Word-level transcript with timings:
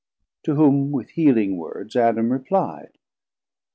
To 0.45 0.55
whom 0.55 0.91
with 0.91 1.11
healing 1.11 1.57
words 1.57 1.95
Adam 1.95 2.31
reply'd. 2.31 2.97